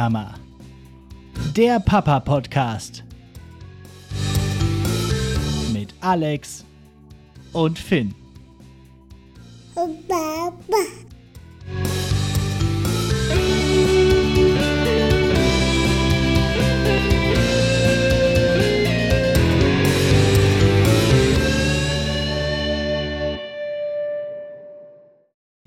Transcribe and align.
Mama. 0.00 0.34
Der 1.54 1.78
Papa 1.78 2.20
Podcast. 2.20 3.04
Mit 5.74 5.92
Alex 6.00 6.64
und 7.52 7.78
Finn. 7.78 8.14
Baba. 9.74 11.09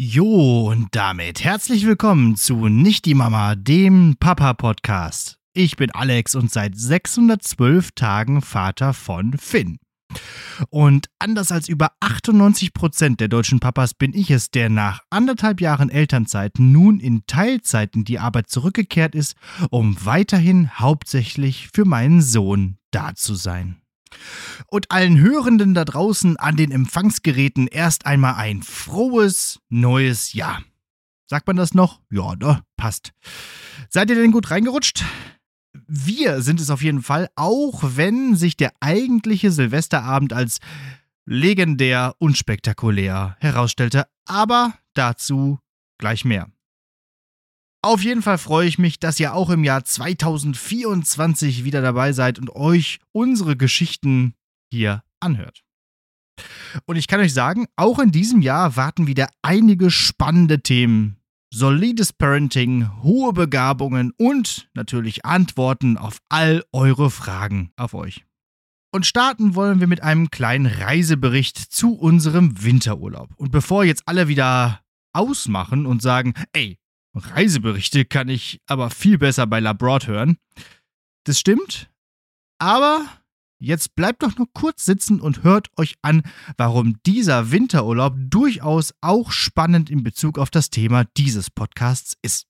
Jo, 0.06 0.70
und 0.70 0.90
damit 0.92 1.46
herzlich 1.46 1.86
willkommen 1.86 2.36
zu 2.36 2.68
Nicht 2.68 3.06
die 3.06 3.14
Mama, 3.14 3.56
dem 3.56 4.18
Papa-Podcast. 4.20 5.38
Ich 5.54 5.78
bin 5.78 5.92
Alex 5.92 6.36
und 6.36 6.52
seit 6.52 6.78
612 6.78 7.92
Tagen 7.94 8.42
Vater 8.42 8.94
von 8.94 9.38
Finn. 9.38 9.80
Und 10.70 11.08
anders 11.20 11.54
als 11.54 11.70
über 11.70 11.94
98 12.02 12.74
Prozent 12.74 13.22
der 13.22 13.30
deutschen 13.30 13.62
Papas 13.62 13.94
bin 13.94 14.14
ich 14.14 14.30
es, 14.30 14.52
der 14.52 14.70
nach 14.70 15.00
anderthalb 15.10 15.62
Jahren 15.62 15.90
Elternzeit 15.90 16.60
nun 16.60 17.00
in 17.00 17.22
Teilzeit 17.26 17.96
in 17.96 18.04
die 18.04 18.20
Arbeit 18.20 18.50
zurückgekehrt 18.50 19.16
ist, 19.16 19.38
um 19.70 19.96
weiterhin 20.04 20.70
hauptsächlich 20.80 21.70
für 21.74 21.86
meinen 21.86 22.22
Sohn 22.22 22.76
da 22.92 23.16
zu 23.16 23.36
sein. 23.36 23.83
Und 24.68 24.92
allen 24.92 25.20
Hörenden 25.20 25.74
da 25.74 25.86
draußen 25.86 26.38
an 26.38 26.56
den 26.56 26.72
Empfangsgeräten 26.72 27.68
erst 27.68 28.06
einmal 28.06 28.36
ein 28.36 28.64
frohes 28.64 29.60
neues 29.70 30.34
Jahr. 30.34 30.64
Sagt 31.28 31.48
man 31.48 31.56
das 31.56 31.74
noch? 31.74 32.02
Ja, 32.12 32.36
ne? 32.36 32.64
Passt. 32.78 33.14
Seid 33.90 34.10
ihr 34.10 34.16
denn 34.16 34.32
gut 34.32 34.52
reingerutscht? 34.52 35.04
Wir 35.88 36.42
sind 36.42 36.60
es 36.60 36.70
auf 36.70 36.84
jeden 36.84 37.02
Fall, 37.02 37.30
auch 37.36 37.82
wenn 37.84 38.36
sich 38.36 38.56
der 38.58 38.74
eigentliche 38.80 39.52
Silvesterabend 39.52 40.34
als 40.34 40.60
legendär 41.26 42.16
unspektakulär 42.20 43.38
herausstellte. 43.40 44.06
Aber 44.26 44.74
dazu 44.94 45.60
gleich 45.98 46.26
mehr. 46.26 46.50
Auf 47.86 48.02
jeden 48.02 48.22
Fall 48.22 48.38
freue 48.38 48.66
ich 48.66 48.80
mich, 48.80 48.98
dass 48.98 49.20
ihr 49.20 49.34
auch 49.34 49.50
im 49.50 49.66
Jahr 49.66 49.84
2024 49.84 51.66
wieder 51.66 51.82
dabei 51.82 52.14
seid 52.14 52.40
und 52.40 52.56
euch 52.56 53.00
unsere 53.12 53.58
Geschichten 53.58 54.36
hier 54.72 55.04
anhört. 55.20 55.64
Und 56.86 56.96
ich 56.96 57.08
kann 57.08 57.20
euch 57.20 57.34
sagen, 57.34 57.66
auch 57.76 58.00
in 58.00 58.12
diesem 58.12 58.42
Jahr 58.42 58.78
warten 58.78 59.06
wieder 59.06 59.28
einige 59.42 59.92
spannende 59.92 60.62
Themen. 60.62 61.18
Solides 61.54 62.14
Parenting, 62.14 62.90
hohe 63.04 63.34
Begabungen 63.34 64.14
und 64.18 64.70
natürlich 64.74 65.26
Antworten 65.26 65.98
auf 65.98 66.20
all 66.30 66.64
eure 66.72 67.12
Fragen 67.12 67.74
auf 67.76 67.94
euch. 67.94 68.24
Und 68.94 69.06
starten 69.06 69.56
wollen 69.56 69.82
wir 69.82 69.88
mit 69.88 70.02
einem 70.02 70.32
kleinen 70.32 70.68
Reisebericht 70.68 71.58
zu 71.58 71.96
unserem 71.96 72.64
Winterurlaub. 72.64 73.30
Und 73.36 73.52
bevor 73.52 73.84
jetzt 73.84 74.04
alle 74.08 74.30
wieder 74.30 74.80
ausmachen 75.12 75.86
und 75.86 76.02
sagen, 76.02 76.34
ey, 76.54 76.78
Reiseberichte 77.16 78.06
kann 78.06 78.30
ich 78.30 78.62
aber 78.68 78.90
viel 78.90 79.18
besser 79.18 79.48
bei 79.48 79.60
Labroad 79.60 80.08
hören. 80.08 80.38
Das 81.26 81.40
stimmt, 81.40 81.90
aber 82.60 83.06
jetzt 83.60 83.96
bleibt 83.96 84.24
doch 84.24 84.38
nur 84.38 84.48
kurz 84.54 84.86
sitzen 84.86 85.22
und 85.22 85.44
hört 85.44 85.70
euch 85.78 85.96
an, 86.02 86.24
warum 86.58 87.02
dieser 87.06 87.52
Winterurlaub 87.52 88.16
durchaus 88.18 88.94
auch 89.02 89.32
spannend 89.32 89.90
in 89.90 90.04
Bezug 90.04 90.38
auf 90.38 90.50
das 90.50 90.70
Thema 90.70 91.06
dieses 91.18 91.50
Podcasts 91.50 92.18
ist. 92.22 92.48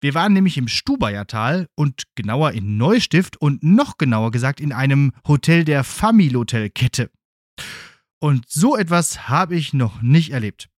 Wir 0.00 0.14
waren 0.14 0.32
nämlich 0.32 0.58
im 0.58 0.66
Stubayertal 0.66 1.68
und 1.76 2.04
genauer 2.16 2.52
in 2.52 2.76
Neustift 2.76 3.36
und 3.36 3.62
noch 3.62 3.98
genauer 3.98 4.32
gesagt 4.32 4.60
in 4.60 4.72
einem 4.72 5.12
Hotel 5.28 5.64
der 5.64 5.84
Familotel-Kette. 5.84 7.08
Und 8.20 8.48
so 8.48 8.76
etwas 8.76 9.28
habe 9.28 9.56
ich 9.56 9.72
noch 9.74 10.02
nicht 10.02 10.30
erlebt. 10.30 10.71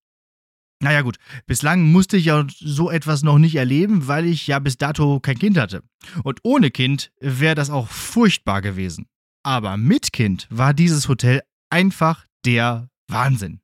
Naja 0.84 1.00
gut, 1.00 1.17
bislang 1.47 1.91
musste 1.91 2.19
ich 2.19 2.27
ja 2.27 2.47
so 2.50 2.91
etwas 2.91 3.22
noch 3.22 3.39
nicht 3.39 3.55
erleben, 3.55 4.06
weil 4.06 4.27
ich 4.27 4.47
ja 4.47 4.59
bis 4.59 4.77
dato 4.77 5.19
kein 5.19 5.39
Kind 5.39 5.56
hatte. 5.56 5.83
Und 6.25 6.41
ohne 6.43 6.71
Kind 6.71 7.11
wäre 7.21 7.55
das 7.55 7.71
auch 7.71 7.89
furchtbar 7.89 8.61
gewesen. 8.61 9.06
Aber 9.43 9.78
mit 9.78 10.12
Kind 10.12 10.47
war 10.50 10.75
dieses 10.75 11.09
Hotel 11.09 11.41
einfach 11.71 12.27
der 12.45 12.91
Wahnsinn. 13.09 13.61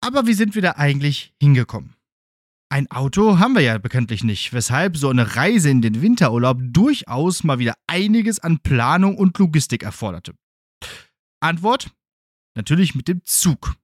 Aber 0.00 0.28
wie 0.28 0.34
sind 0.34 0.54
wir 0.54 0.62
da 0.62 0.76
eigentlich 0.76 1.34
hingekommen? 1.40 1.96
Ein 2.68 2.88
Auto 2.92 3.40
haben 3.40 3.56
wir 3.56 3.62
ja 3.62 3.76
bekanntlich 3.78 4.22
nicht, 4.22 4.52
weshalb 4.52 4.96
so 4.96 5.08
eine 5.08 5.34
Reise 5.34 5.70
in 5.70 5.82
den 5.82 6.00
Winterurlaub 6.00 6.60
durchaus 6.62 7.42
mal 7.42 7.58
wieder 7.58 7.74
einiges 7.88 8.38
an 8.38 8.60
Planung 8.60 9.18
und 9.18 9.36
Logistik 9.38 9.82
erforderte. 9.82 10.34
Antwort? 11.40 11.90
Natürlich 12.54 12.94
mit 12.94 13.08
dem 13.08 13.24
Zug 13.24 13.74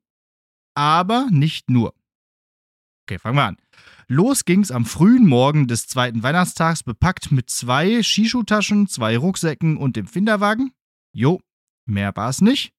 aber 0.80 1.28
nicht 1.30 1.68
nur. 1.68 1.94
Okay, 3.04 3.18
fangen 3.18 3.36
wir 3.36 3.44
an. 3.44 3.58
Los 4.08 4.46
ging's 4.46 4.70
am 4.70 4.86
frühen 4.86 5.26
Morgen 5.26 5.68
des 5.68 5.86
zweiten 5.86 6.22
Weihnachtstags, 6.22 6.84
bepackt 6.84 7.30
mit 7.30 7.50
zwei 7.50 8.02
Skischuhtaschen, 8.02 8.86
zwei 8.88 9.18
Rucksäcken 9.18 9.76
und 9.76 9.96
dem 9.96 10.06
Finderwagen. 10.06 10.72
Jo, 11.12 11.42
mehr 11.84 12.16
war's 12.16 12.40
nicht. 12.40 12.72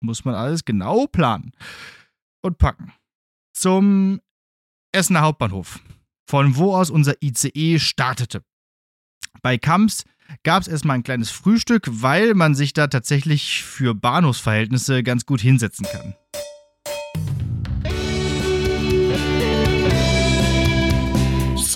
Muss 0.00 0.26
man 0.26 0.34
alles 0.34 0.66
genau 0.66 1.06
planen 1.06 1.52
und 2.42 2.58
packen. 2.58 2.92
Zum 3.54 4.20
Essener 4.92 5.22
Hauptbahnhof, 5.22 5.80
von 6.28 6.56
wo 6.56 6.76
aus 6.76 6.90
unser 6.90 7.14
ICE 7.22 7.78
startete. 7.78 8.44
Bei 9.40 9.56
Kamps 9.56 10.04
gab 10.42 10.60
es 10.60 10.68
erstmal 10.68 10.96
ein 10.96 11.04
kleines 11.04 11.30
Frühstück, 11.30 11.88
weil 11.88 12.34
man 12.34 12.54
sich 12.54 12.74
da 12.74 12.88
tatsächlich 12.88 13.62
für 13.62 13.94
Bahnhofsverhältnisse 13.94 15.02
ganz 15.02 15.24
gut 15.24 15.40
hinsetzen 15.40 15.86
kann. 15.90 16.14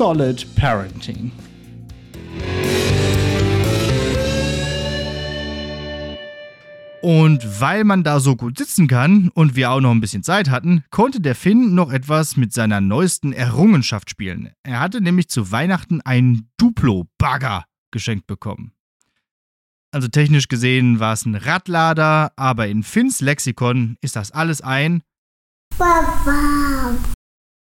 Solid 0.00 0.47
Parenting. 0.56 1.31
Und 7.03 7.61
weil 7.61 7.84
man 7.84 8.03
da 8.03 8.19
so 8.19 8.34
gut 8.34 8.56
sitzen 8.56 8.87
kann 8.89 9.28
und 9.34 9.56
wir 9.56 9.71
auch 9.71 9.81
noch 9.83 9.91
ein 9.91 10.00
bisschen 10.00 10.22
Zeit 10.22 10.49
hatten, 10.49 10.84
konnte 10.89 11.21
der 11.21 11.34
Finn 11.34 11.75
noch 11.75 11.93
etwas 11.93 12.39
mit 12.39 12.55
seiner 12.55 12.81
neuesten 12.81 13.34
Errungenschaft 13.34 14.09
spielen. 14.09 14.55
Er 14.62 14.81
hatte 14.81 15.03
nämlich 15.03 15.28
zu 15.28 15.53
Weihnachten 15.53 16.00
einen 16.00 16.49
Duplo-Bagger 16.56 17.66
geschenkt 17.91 18.27
bekommen. 18.27 18.72
Also 19.93 20.09
technisch 20.09 20.49
gesehen 20.49 20.99
war 20.99 21.12
es 21.12 21.27
ein 21.27 21.34
Radlader, 21.34 22.33
aber 22.37 22.69
in 22.69 22.84
Finns 22.84 23.21
Lexikon 23.21 23.99
ist 24.00 24.16
das 24.16 24.31
alles 24.31 24.62
ein. 24.62 25.03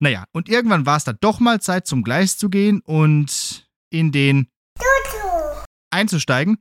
Naja, 0.00 0.24
und 0.32 0.48
irgendwann 0.48 0.86
war 0.86 0.96
es 0.96 1.04
dann 1.04 1.18
doch 1.20 1.40
mal 1.40 1.60
Zeit 1.60 1.86
zum 1.86 2.02
Gleis 2.02 2.36
zu 2.36 2.48
gehen 2.48 2.80
und 2.80 3.68
in 3.90 4.12
den 4.12 4.48
Tutu. 4.76 5.64
einzusteigen. 5.90 6.58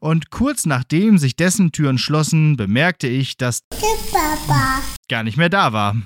Und 0.00 0.30
kurz 0.30 0.64
nachdem 0.66 1.18
sich 1.18 1.36
dessen 1.36 1.72
Türen 1.72 1.98
schlossen, 1.98 2.56
bemerkte 2.56 3.06
ich, 3.08 3.36
dass 3.36 3.62
Baba. 3.68 4.80
gar 5.08 5.22
nicht 5.22 5.36
mehr 5.36 5.48
da 5.50 5.72
war. 5.72 5.96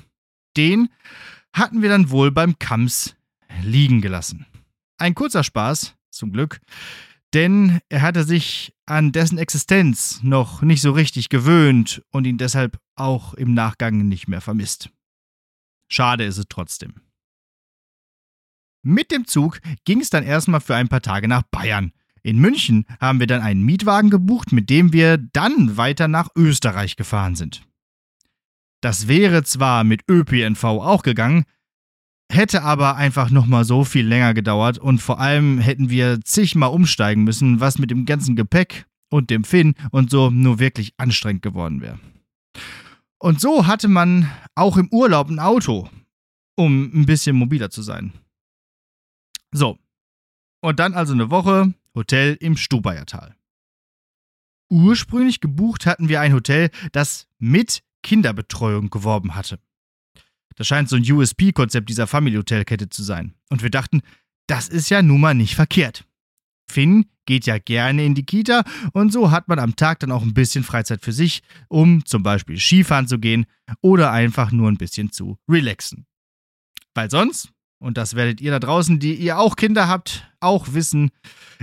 Den 0.56 0.88
hatten 1.52 1.82
wir 1.82 1.88
dann 1.88 2.10
wohl 2.10 2.30
beim 2.30 2.58
Kams 2.58 3.14
liegen 3.62 4.00
gelassen. 4.00 4.46
Ein 4.98 5.14
kurzer 5.14 5.44
Spaß, 5.44 5.94
zum 6.10 6.32
Glück, 6.32 6.60
denn 7.34 7.80
er 7.88 8.02
hatte 8.02 8.24
sich 8.24 8.74
an 8.86 9.12
dessen 9.12 9.38
Existenz 9.38 10.20
noch 10.22 10.62
nicht 10.62 10.82
so 10.82 10.92
richtig 10.92 11.28
gewöhnt 11.28 12.02
und 12.10 12.26
ihn 12.26 12.38
deshalb 12.38 12.78
auch 12.94 13.34
im 13.34 13.54
Nachgang 13.54 14.08
nicht 14.08 14.28
mehr 14.28 14.40
vermisst. 14.40 14.90
Schade 15.92 16.24
ist 16.24 16.38
es 16.38 16.46
trotzdem. 16.48 16.94
Mit 18.82 19.10
dem 19.10 19.26
Zug 19.26 19.60
ging 19.84 20.00
es 20.00 20.08
dann 20.08 20.24
erstmal 20.24 20.62
für 20.62 20.74
ein 20.74 20.88
paar 20.88 21.02
Tage 21.02 21.28
nach 21.28 21.42
Bayern. 21.42 21.92
In 22.22 22.38
München 22.38 22.86
haben 22.98 23.20
wir 23.20 23.26
dann 23.26 23.42
einen 23.42 23.62
Mietwagen 23.62 24.08
gebucht, 24.08 24.52
mit 24.52 24.70
dem 24.70 24.94
wir 24.94 25.18
dann 25.18 25.76
weiter 25.76 26.08
nach 26.08 26.30
Österreich 26.34 26.96
gefahren 26.96 27.34
sind. 27.34 27.66
Das 28.80 29.06
wäre 29.06 29.44
zwar 29.44 29.84
mit 29.84 30.08
ÖPNV 30.08 30.64
auch 30.64 31.02
gegangen, 31.02 31.44
hätte 32.32 32.62
aber 32.62 32.96
einfach 32.96 33.28
nochmal 33.28 33.66
so 33.66 33.84
viel 33.84 34.06
länger 34.06 34.32
gedauert 34.32 34.78
und 34.78 35.02
vor 35.02 35.20
allem 35.20 35.58
hätten 35.58 35.90
wir 35.90 36.22
zigmal 36.22 36.70
umsteigen 36.70 37.22
müssen, 37.22 37.60
was 37.60 37.78
mit 37.78 37.90
dem 37.90 38.06
ganzen 38.06 38.34
Gepäck 38.34 38.86
und 39.10 39.28
dem 39.28 39.44
Finn 39.44 39.74
und 39.90 40.10
so 40.10 40.30
nur 40.30 40.58
wirklich 40.58 40.94
anstrengend 40.96 41.42
geworden 41.42 41.82
wäre. 41.82 41.98
Und 43.22 43.40
so 43.40 43.68
hatte 43.68 43.86
man 43.86 44.28
auch 44.56 44.76
im 44.76 44.88
Urlaub 44.88 45.30
ein 45.30 45.38
Auto, 45.38 45.88
um 46.56 46.90
ein 46.92 47.06
bisschen 47.06 47.36
mobiler 47.36 47.70
zu 47.70 47.80
sein. 47.80 48.12
So. 49.52 49.78
Und 50.60 50.80
dann 50.80 50.94
also 50.94 51.12
eine 51.12 51.30
Woche 51.30 51.72
Hotel 51.94 52.36
im 52.40 52.56
Stubayertal. 52.56 53.36
Ursprünglich 54.70 55.38
gebucht 55.38 55.86
hatten 55.86 56.08
wir 56.08 56.20
ein 56.20 56.32
Hotel, 56.32 56.70
das 56.90 57.28
mit 57.38 57.84
Kinderbetreuung 58.02 58.90
geworben 58.90 59.36
hatte. 59.36 59.60
Das 60.56 60.66
scheint 60.66 60.88
so 60.88 60.96
ein 60.96 61.08
USP-Konzept 61.08 61.88
dieser 61.90 62.08
Family-Hotelkette 62.08 62.88
zu 62.88 63.04
sein. 63.04 63.34
Und 63.50 63.62
wir 63.62 63.70
dachten, 63.70 64.02
das 64.48 64.68
ist 64.68 64.90
ja 64.90 65.00
nun 65.00 65.20
mal 65.20 65.34
nicht 65.34 65.54
verkehrt. 65.54 66.04
Finn 66.72 67.06
geht 67.26 67.46
ja 67.46 67.58
gerne 67.58 68.04
in 68.04 68.14
die 68.14 68.24
Kita 68.24 68.64
und 68.92 69.12
so 69.12 69.30
hat 69.30 69.46
man 69.48 69.58
am 69.58 69.76
Tag 69.76 70.00
dann 70.00 70.10
auch 70.10 70.22
ein 70.22 70.34
bisschen 70.34 70.64
Freizeit 70.64 71.02
für 71.02 71.12
sich, 71.12 71.42
um 71.68 72.04
zum 72.04 72.22
Beispiel 72.22 72.58
Skifahren 72.58 73.06
zu 73.06 73.18
gehen 73.18 73.46
oder 73.80 74.10
einfach 74.10 74.50
nur 74.50 74.68
ein 74.68 74.78
bisschen 74.78 75.12
zu 75.12 75.38
relaxen. 75.48 76.06
Weil 76.94 77.10
sonst, 77.10 77.50
und 77.78 77.96
das 77.96 78.14
werdet 78.14 78.40
ihr 78.40 78.50
da 78.50 78.58
draußen, 78.58 78.98
die 78.98 79.14
ihr 79.14 79.38
auch 79.38 79.56
Kinder 79.56 79.86
habt, 79.88 80.26
auch 80.40 80.72
wissen, 80.72 81.10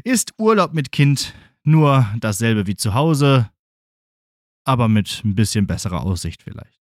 ist 0.04 0.34
Urlaub 0.38 0.74
mit 0.74 0.92
Kind 0.92 1.34
nur 1.64 2.08
dasselbe 2.20 2.68
wie 2.68 2.76
zu 2.76 2.94
Hause, 2.94 3.50
aber 4.64 4.88
mit 4.88 5.22
ein 5.26 5.36
bisschen 5.36 5.68
besserer 5.68 6.04
Aussicht 6.04 6.44
vielleicht. 6.44 6.80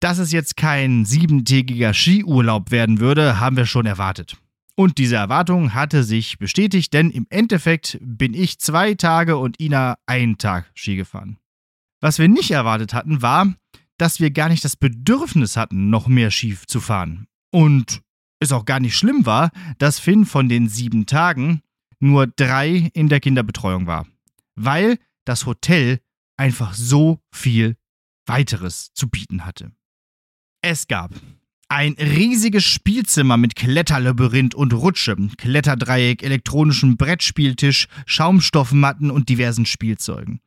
Dass 0.00 0.18
es 0.18 0.32
jetzt 0.32 0.56
kein 0.56 1.04
siebentägiger 1.04 1.94
Skiurlaub 1.94 2.70
werden 2.70 3.00
würde, 3.00 3.40
haben 3.40 3.56
wir 3.56 3.66
schon 3.66 3.86
erwartet. 3.86 4.36
Und 4.76 4.98
diese 4.98 5.16
Erwartung 5.16 5.74
hatte 5.74 6.02
sich 6.02 6.38
bestätigt, 6.38 6.92
denn 6.92 7.10
im 7.10 7.26
Endeffekt 7.30 7.98
bin 8.00 8.34
ich 8.34 8.58
zwei 8.58 8.94
Tage 8.94 9.36
und 9.36 9.60
Ina 9.60 9.98
einen 10.06 10.36
Tag 10.36 10.70
Ski 10.74 10.96
gefahren. 10.96 11.38
Was 12.00 12.18
wir 12.18 12.28
nicht 12.28 12.50
erwartet 12.50 12.92
hatten, 12.92 13.22
war, 13.22 13.54
dass 13.98 14.18
wir 14.18 14.30
gar 14.30 14.48
nicht 14.48 14.64
das 14.64 14.76
Bedürfnis 14.76 15.56
hatten, 15.56 15.90
noch 15.90 16.08
mehr 16.08 16.30
Ski 16.30 16.56
zu 16.66 16.80
fahren. 16.80 17.28
Und 17.52 18.02
es 18.40 18.52
auch 18.52 18.64
gar 18.64 18.80
nicht 18.80 18.96
schlimm 18.96 19.26
war, 19.26 19.50
dass 19.78 20.00
Finn 20.00 20.26
von 20.26 20.48
den 20.48 20.68
sieben 20.68 21.06
Tagen 21.06 21.62
nur 22.00 22.26
drei 22.26 22.90
in 22.94 23.08
der 23.08 23.20
Kinderbetreuung 23.20 23.86
war. 23.86 24.06
Weil 24.56 24.98
das 25.24 25.46
Hotel 25.46 26.00
einfach 26.36 26.74
so 26.74 27.20
viel 27.32 27.76
weiteres 28.26 28.92
zu 28.92 29.08
bieten 29.08 29.44
hatte. 29.44 29.72
Es 30.62 30.88
gab 30.88 31.12
ein 31.68 31.94
riesiges 31.94 32.64
Spielzimmer 32.64 33.36
mit 33.36 33.56
Kletterlabyrinth 33.56 34.54
und 34.54 34.72
Rutsche, 34.72 35.16
Kletterdreieck, 35.38 36.22
elektronischem 36.22 36.96
Brettspieltisch, 36.96 37.86
Schaumstoffmatten 38.06 39.10
und 39.10 39.28
diversen 39.28 39.66
Spielzeugen. 39.66 40.40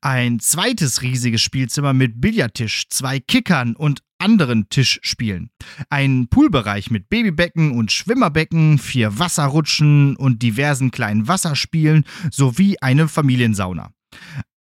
Ein 0.00 0.40
zweites 0.40 1.02
riesiges 1.02 1.42
Spielzimmer 1.42 1.92
mit 1.92 2.20
Billardtisch, 2.20 2.88
zwei 2.88 3.20
Kickern 3.20 3.76
und 3.76 4.00
anderen 4.18 4.68
Tischspielen. 4.68 5.50
Ein 5.90 6.28
Poolbereich 6.28 6.90
mit 6.90 7.08
Babybecken 7.08 7.72
und 7.72 7.92
Schwimmerbecken, 7.92 8.78
vier 8.78 9.18
Wasserrutschen 9.18 10.16
und 10.16 10.42
diversen 10.42 10.90
kleinen 10.90 11.28
Wasserspielen 11.28 12.04
sowie 12.30 12.76
eine 12.80 13.08
Familiensauna 13.08 13.90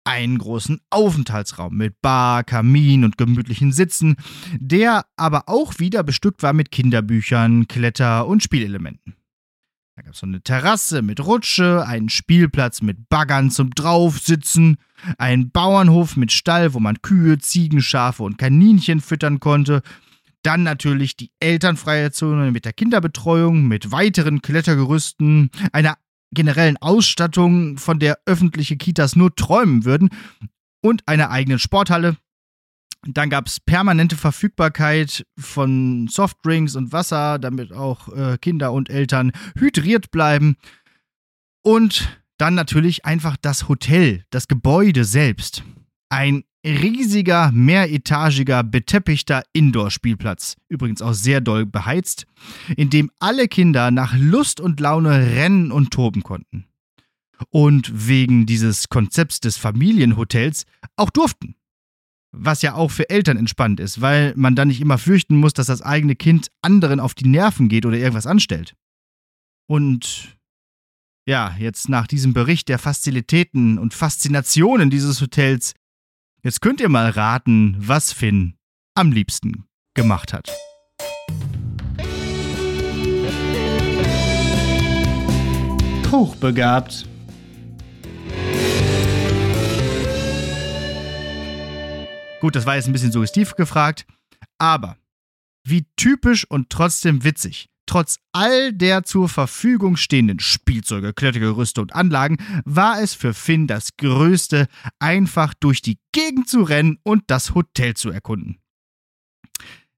einen 0.07 0.39
großen 0.39 0.81
Aufenthaltsraum 0.91 1.77
mit 1.77 2.01
Bar, 2.01 2.45
Kamin 2.45 3.05
und 3.05 3.19
gemütlichen 3.19 3.73
Sitzen, 3.73 4.17
der 4.59 5.05
aber 5.17 5.49
auch 5.49 5.79
wieder 5.79 6.03
bestückt 6.05 6.43
war 6.43 6.53
mit 6.53 6.71
Kinderbüchern, 6.71 7.67
Kletter- 7.67 8.27
und 8.27 8.43
Spielelementen. 8.43 9.17
Da 9.97 10.03
gab 10.03 10.13
es 10.13 10.21
so 10.21 10.27
eine 10.27 10.43
Terrasse 10.43 11.01
mit 11.03 11.25
Rutsche, 11.25 11.85
einen 11.87 12.11
Spielplatz 12.11 12.83
mit 12.83 13.09
Baggern 13.09 13.51
zum 13.51 13.71
Draufsitzen, 13.71 14.77
einen 15.17 15.51
Bauernhof 15.51 16.17
mit 16.17 16.33
Stall, 16.33 16.75
wo 16.75 16.81
man 16.81 17.01
Kühe, 17.01 17.39
Ziegen, 17.39 17.81
Schafe 17.81 18.23
und 18.23 18.37
Kaninchen 18.37 19.01
füttern 19.01 19.41
konnte. 19.41 19.83
Dann 20.43 20.63
natürlich 20.63 21.17
die 21.17 21.33
elternfreie 21.41 22.13
Zone 22.13 22.53
mit 22.53 22.67
der 22.67 22.75
Kinderbetreuung, 22.75 23.67
mit 23.67 23.91
weiteren 23.91 24.43
Klettergerüsten, 24.43 25.51
einer 25.73 25.97
generellen 26.33 26.77
Ausstattung, 26.79 27.79
von 27.79 27.99
der 27.99 28.19
öffentliche 28.27 28.77
Kitas 28.77 29.17
nur 29.17 29.35
träumen 29.35 29.85
würden, 29.85 30.11
und 30.87 31.07
einer 31.07 31.31
eigenen 31.31 31.59
Sporthalle. 31.59 32.17
Dann 33.07 33.31
gab 33.31 33.47
es 33.47 33.61
permanente 33.61 34.17
Verfügbarkeit 34.17 35.27
von 35.39 36.09
Softdrinks 36.09 36.75
und 36.75 36.93
Wasser, 36.93 37.39
damit 37.39 37.73
auch 37.73 38.09
äh, 38.09 38.39
Kinder 38.39 38.73
und 38.73 38.91
Eltern 38.91 39.33
hydriert 39.59 40.11
bleiben. 40.11 40.57
Und 41.63 42.21
dann 42.39 42.55
natürlich 42.55 43.05
einfach 43.05 43.37
das 43.37 43.69
Hotel, 43.69 44.25
das 44.31 44.49
Gebäude 44.49 45.05
selbst. 45.05 45.63
Ein 46.09 46.45
riesiger, 46.67 47.53
mehretagiger, 47.53 48.65
beteppichter 48.65 49.45
Indoor-Spielplatz, 49.53 50.57
übrigens 50.69 51.01
auch 51.01 51.13
sehr 51.13 51.41
doll 51.41 51.65
beheizt, 51.65 52.27
in 52.77 52.91
dem 52.91 53.11
alle 53.21 53.47
Kinder 53.49 53.91
nach 53.91 54.15
Lust 54.17 54.61
und 54.61 54.81
Laune 54.81 55.11
rennen 55.11 55.71
und 55.71 55.93
toben 55.93 56.23
konnten. 56.23 56.67
Und 57.51 58.09
wegen 58.09 58.47
dieses 58.47 58.89
Konzepts 58.89 59.41
des 59.41 59.57
Familienhotels 59.57 60.65
auch 60.97 61.11
durften. 61.11 61.55
Was 62.33 62.63
ja 62.63 62.75
auch 62.75 62.91
für 62.91 63.09
Eltern 63.09 63.37
entspannt 63.37 63.79
ist, 63.79 64.01
weil 64.01 64.35
man 64.37 64.57
dann 64.57 64.69
nicht 64.69 64.81
immer 64.81 64.99
fürchten 64.99 65.37
muss, 65.37 65.53
dass 65.53 65.69
das 65.69 65.83
eigene 65.83 66.17
Kind 66.17 66.49
anderen 66.63 66.99
auf 66.99 67.15
die 67.15 67.29
Nerven 67.29 67.69
geht 67.69 67.87
oder 67.87 67.97
irgendwas 67.97 68.27
anstellt. 68.27 68.75
Und 69.67 70.37
ja, 71.27 71.55
jetzt 71.59 71.89
nach 71.89 72.07
diesem 72.07 72.33
Bericht 72.33 72.69
der 72.69 72.79
Fazilitäten 72.79 73.79
und 73.79 73.95
Faszinationen 73.95 74.91
dieses 74.91 75.21
Hotels 75.21 75.75
Jetzt 76.43 76.61
könnt 76.61 76.81
ihr 76.81 76.89
mal 76.89 77.11
raten, 77.11 77.77
was 77.79 78.13
Finn 78.13 78.57
am 78.95 79.11
liebsten 79.11 79.65
gemacht 79.95 80.33
hat. 80.33 80.51
Hochbegabt. 86.13 87.09
Gut, 92.41 92.55
das 92.55 92.65
war 92.65 92.77
jetzt 92.77 92.87
ein 92.87 92.93
bisschen 92.93 93.13
suggestiv 93.13 93.55
gefragt, 93.57 94.07
aber 94.59 94.97
wie 95.65 95.87
typisch 95.97 96.49
und 96.49 96.71
trotzdem 96.71 97.25
witzig 97.25 97.69
Trotz 97.97 98.19
all 98.33 98.75
der 98.75 99.05
zur 99.05 99.27
Verfügung 99.27 99.97
stehenden 99.97 100.39
Spielzeuge, 100.39 101.15
Klettergerüste 101.15 101.81
und 101.81 101.95
Anlagen 101.95 102.37
war 102.67 103.01
es 103.01 103.15
für 103.15 103.33
Finn 103.33 103.67
das 103.67 103.97
Größte, 103.97 104.67
einfach 104.99 105.55
durch 105.55 105.81
die 105.81 105.99
Gegend 106.13 106.47
zu 106.47 106.63
rennen 106.63 106.99
und 107.05 107.23
das 107.29 107.55
Hotel 107.55 107.95
zu 107.95 108.11
erkunden. 108.11 108.59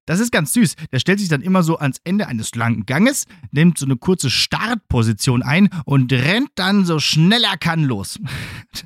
Das 0.06 0.20
ist 0.20 0.30
ganz 0.30 0.52
süß. 0.52 0.76
Der 0.92 1.00
stellt 1.00 1.18
sich 1.18 1.28
dann 1.28 1.42
immer 1.42 1.64
so 1.64 1.76
ans 1.80 2.00
Ende 2.04 2.28
eines 2.28 2.54
langen 2.54 2.86
Ganges, 2.86 3.24
nimmt 3.50 3.78
so 3.78 3.84
eine 3.84 3.96
kurze 3.96 4.30
Startposition 4.30 5.42
ein 5.42 5.68
und 5.84 6.12
rennt 6.12 6.50
dann 6.54 6.84
so 6.84 7.00
schnell 7.00 7.42
er 7.42 7.56
kann 7.56 7.82
los. 7.82 8.20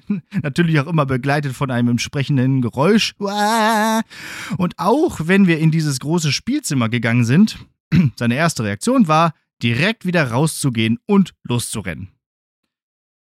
Natürlich 0.42 0.80
auch 0.80 0.87
immer 0.87 1.04
begleitet 1.04 1.52
von 1.52 1.70
einem 1.70 1.88
entsprechenden 1.88 2.62
Geräusch. 2.62 3.14
Und 3.18 4.78
auch 4.78 5.20
wenn 5.25 5.46
wir 5.46 5.58
in 5.58 5.70
dieses 5.70 6.00
große 6.00 6.32
Spielzimmer 6.32 6.88
gegangen 6.88 7.26
sind, 7.26 7.58
seine 8.16 8.34
erste 8.34 8.64
Reaktion 8.64 9.08
war, 9.08 9.34
direkt 9.62 10.04
wieder 10.04 10.30
rauszugehen 10.30 10.99
und 11.06 11.34
loszurennen. 11.44 12.08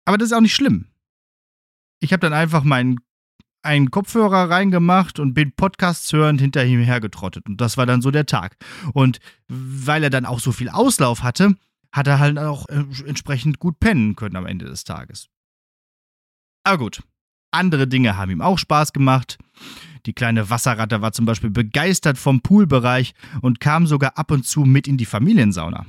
Aber 0.06 0.18
das 0.18 0.28
ist 0.28 0.34
auch 0.34 0.42
nicht 0.42 0.56
schlimm. 0.56 0.88
Ich 2.00 2.14
habe 2.14 2.22
dann 2.22 2.34
einfach 2.34 2.64
meinen 2.64 3.00
einen 3.66 3.90
Kopfhörer 3.90 4.50
reingemacht 4.50 5.20
und 5.20 5.34
bin 5.34 5.52
Podcasts 5.52 6.14
hörend 6.14 6.40
hinter 6.40 6.64
ihm 6.64 6.82
hergetrottet. 6.82 7.48
Und 7.48 7.60
das 7.60 7.78
war 7.78 7.88
dann 7.88 8.02
so 8.02 8.12
der 8.12 8.28
Tag. 8.28 8.58
Und 8.94 9.20
weil 9.48 10.04
er 10.04 10.12
dann 10.12 10.26
auch 10.26 10.40
so 10.40 10.52
viel 10.52 10.70
Auslauf 10.70 11.24
hatte, 11.24 11.56
hat 11.92 12.08
er 12.08 12.20
halt 12.20 12.38
auch 12.38 12.70
äh, 12.70 12.84
entsprechend 13.06 13.60
gut 13.60 13.80
pennen 13.80 14.16
können 14.16 14.36
am 14.36 14.46
Ende 14.46 14.66
des 14.66 14.84
Tages. 14.84 15.30
Aber 16.64 16.78
gut, 16.78 17.02
andere 17.56 17.88
Dinge 17.88 18.18
haben 18.18 18.32
ihm 18.32 18.42
auch 18.42 18.60
Spaß 18.60 18.94
gemacht. 18.94 19.38
Die 20.06 20.14
kleine 20.14 20.50
Wasserratte 20.50 21.02
war 21.02 21.12
zum 21.12 21.26
Beispiel 21.26 21.50
begeistert 21.50 22.18
vom 22.18 22.42
Poolbereich 22.42 23.14
und 23.42 23.60
kam 23.60 23.88
sogar 23.88 24.18
ab 24.18 24.32
und 24.32 24.46
zu 24.46 24.62
mit 24.62 24.88
in 24.88 24.98
die 24.98 25.06
Familiensauna. 25.06 25.86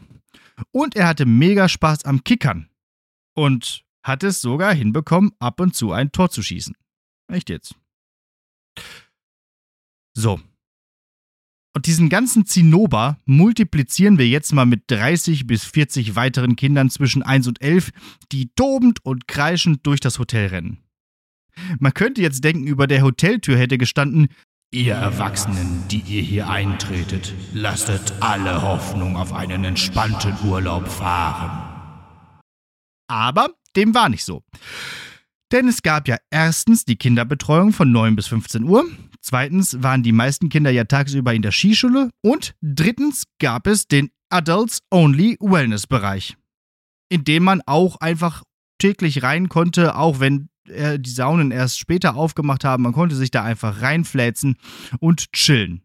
Und 0.72 0.96
er 0.96 1.06
hatte 1.06 1.26
mega 1.26 1.68
Spaß 1.68 2.04
am 2.04 2.24
Kickern. 2.24 2.68
Und 3.34 3.84
hat 4.02 4.22
es 4.22 4.40
sogar 4.40 4.72
hinbekommen, 4.72 5.32
ab 5.38 5.60
und 5.60 5.74
zu 5.74 5.92
ein 5.92 6.12
Tor 6.12 6.30
zu 6.30 6.42
schießen. 6.42 6.74
Echt 7.28 7.50
jetzt. 7.50 7.74
So. 10.14 10.40
Und 11.74 11.86
diesen 11.86 12.08
ganzen 12.08 12.46
Zinnober 12.46 13.18
multiplizieren 13.26 14.16
wir 14.16 14.26
jetzt 14.26 14.54
mal 14.54 14.64
mit 14.64 14.84
30 14.86 15.46
bis 15.46 15.64
40 15.64 16.16
weiteren 16.16 16.56
Kindern 16.56 16.88
zwischen 16.88 17.22
1 17.22 17.48
und 17.48 17.60
11, 17.60 17.90
die 18.32 18.50
tobend 18.54 19.04
und 19.04 19.28
kreischend 19.28 19.86
durch 19.86 20.00
das 20.00 20.18
Hotel 20.18 20.46
rennen. 20.46 20.85
Man 21.78 21.94
könnte 21.94 22.22
jetzt 22.22 22.44
denken, 22.44 22.66
über 22.66 22.86
der 22.86 23.02
Hoteltür 23.02 23.58
hätte 23.58 23.78
gestanden, 23.78 24.28
Ihr 24.72 24.94
Erwachsenen, 24.94 25.86
die 25.88 26.00
ihr 26.00 26.22
hier 26.22 26.50
eintretet, 26.50 27.32
lasset 27.54 28.12
alle 28.20 28.62
Hoffnung 28.62 29.16
auf 29.16 29.32
einen 29.32 29.64
entspannten 29.64 30.34
Urlaub 30.44 30.88
fahren. 30.88 32.42
Aber 33.08 33.50
dem 33.76 33.94
war 33.94 34.08
nicht 34.08 34.24
so. 34.24 34.42
Denn 35.52 35.68
es 35.68 35.82
gab 35.82 36.08
ja 36.08 36.16
erstens 36.30 36.84
die 36.84 36.96
Kinderbetreuung 36.96 37.72
von 37.72 37.92
9 37.92 38.16
bis 38.16 38.26
15 38.26 38.64
Uhr, 38.64 38.84
zweitens 39.20 39.82
waren 39.82 40.02
die 40.02 40.12
meisten 40.12 40.48
Kinder 40.48 40.70
ja 40.70 40.84
tagsüber 40.84 41.32
in 41.32 41.42
der 41.42 41.52
Skischule 41.52 42.10
und 42.22 42.54
drittens 42.60 43.24
gab 43.38 43.68
es 43.68 43.86
den 43.86 44.10
Adults 44.30 44.80
Only 44.90 45.36
Wellness 45.40 45.86
Bereich, 45.86 46.36
in 47.08 47.22
dem 47.22 47.44
man 47.44 47.62
auch 47.66 48.00
einfach 48.00 48.42
täglich 48.78 49.22
rein 49.22 49.48
konnte, 49.48 49.94
auch 49.94 50.18
wenn 50.18 50.48
äh, 50.68 50.98
die 50.98 51.10
Saunen 51.10 51.50
erst 51.50 51.78
später 51.78 52.16
aufgemacht 52.16 52.64
haben. 52.64 52.82
Man 52.82 52.92
konnte 52.92 53.16
sich 53.16 53.30
da 53.30 53.42
einfach 53.42 53.82
reinfläzen 53.82 54.56
und 55.00 55.32
chillen. 55.32 55.82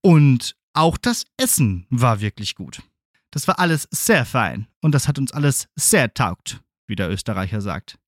Und 0.00 0.56
auch 0.72 0.96
das 0.96 1.24
Essen 1.36 1.86
war 1.90 2.20
wirklich 2.20 2.54
gut. 2.54 2.82
Das 3.30 3.46
war 3.46 3.58
alles 3.58 3.88
sehr 3.90 4.24
fein 4.24 4.66
und 4.80 4.92
das 4.92 5.06
hat 5.06 5.18
uns 5.18 5.32
alles 5.32 5.68
sehr 5.76 6.12
taugt, 6.14 6.62
wie 6.86 6.96
der 6.96 7.10
Österreicher 7.10 7.60
sagt. 7.60 7.98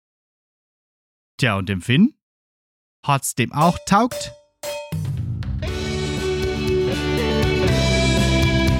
Tja, 1.38 1.56
und 1.56 1.68
dem 1.68 1.80
Finn? 1.80 2.14
Hat's 3.04 3.34
dem 3.34 3.52
auch 3.52 3.78
taugt? 3.86 4.32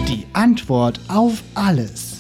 Die 0.09 0.27
Antwort 0.33 1.01
auf 1.09 1.43
alles. 1.55 2.12